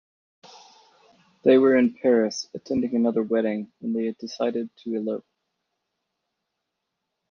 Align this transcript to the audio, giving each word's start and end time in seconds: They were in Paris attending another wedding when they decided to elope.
They 1.43 1.59
were 1.59 1.75
in 1.77 1.93
Paris 1.93 2.47
attending 2.55 2.95
another 2.95 3.21
wedding 3.21 3.71
when 3.81 3.93
they 3.93 4.11
decided 4.13 4.71
to 4.77 4.95
elope. 4.95 5.27